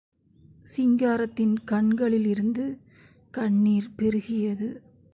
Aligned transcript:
சிங்காரத்தின் 0.75 1.55
கண்களில் 1.65 2.25
இருந்து 2.25 2.65
கண்ணீர் 3.31 3.89
பெருகியது. 3.97 4.69